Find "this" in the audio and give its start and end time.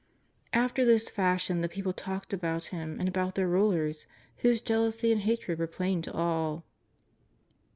0.83-1.11